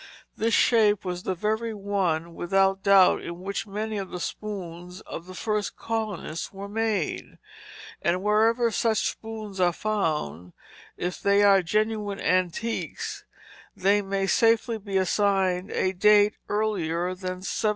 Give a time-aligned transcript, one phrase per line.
[0.35, 5.27] This shape was the very one without doubt in which many of the spoons of
[5.27, 7.37] the first colonists were made;
[8.01, 10.53] and wherever such spoons are found,
[10.97, 13.25] if they are genuine antiques,
[13.75, 17.69] they may safely be assigned a date earlier than 1714.